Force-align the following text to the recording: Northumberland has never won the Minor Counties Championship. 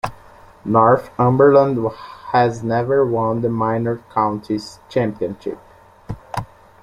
Northumberland 0.65 1.77
has 2.31 2.63
never 2.63 3.05
won 3.05 3.41
the 3.41 3.49
Minor 3.49 4.01
Counties 4.11 4.79
Championship. 4.89 5.59